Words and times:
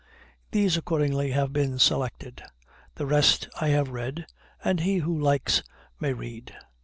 These 0.49 0.77
accordingly 0.77 1.29
have 1.29 1.53
been 1.53 1.77
selected; 1.77 2.41
the 2.95 3.05
rest 3.05 3.47
I 3.61 3.67
have 3.67 3.89
read, 3.89 4.25
and 4.63 4.79
he 4.79 4.97
who 4.97 5.15
likes 5.15 5.61
may 5.99 6.11
read. 6.11 6.55